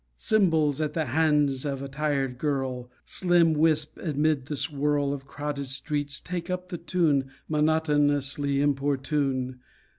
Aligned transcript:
Cymbals, 0.17 0.81
at 0.81 0.93
the 0.93 1.05
hands 1.05 1.63
of 1.63 1.83
a 1.83 1.87
tired 1.87 2.39
girl, 2.39 2.89
Slim 3.05 3.53
wisp 3.53 3.99
amid 3.99 4.47
the 4.47 4.57
swirl 4.57 5.13
Of 5.13 5.27
crowded 5.27 5.67
streets, 5.67 6.19
take 6.19 6.49
up 6.49 6.69
the 6.69 6.79
tune, 6.79 7.29
Monotonously 7.47 8.61
importune. 8.63 9.59